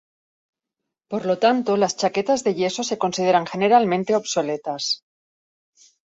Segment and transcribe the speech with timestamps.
[1.11, 5.03] Por lo tanto, las chaquetas de yeso se consideran generalmente obsoletas.